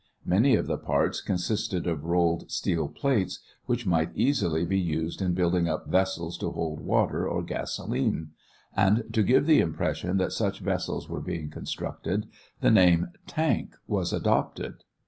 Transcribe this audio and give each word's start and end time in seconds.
Many 0.25 0.55
of 0.55 0.65
the 0.65 0.79
parts 0.79 1.21
consisted 1.21 1.85
of 1.85 2.05
rolled 2.05 2.49
steel 2.49 2.87
plates 2.87 3.39
which 3.67 3.85
might 3.85 4.15
readily 4.17 4.65
be 4.65 4.79
used 4.79 5.21
in 5.21 5.35
building 5.35 5.69
up 5.69 5.85
vessels 5.91 6.39
to 6.39 6.49
hold 6.49 6.79
water 6.79 7.27
or 7.29 7.43
gasolene; 7.43 8.31
and 8.75 9.03
to 9.13 9.21
give 9.21 9.45
the 9.45 9.59
impression 9.59 10.17
that 10.17 10.31
such 10.31 10.59
vessels 10.59 11.07
were 11.07 11.21
being 11.21 11.51
constructed 11.51 12.25
the 12.61 12.71
name 12.71 13.09
"tank" 13.27 13.75
was 13.85 14.11
adopted. 14.11 14.83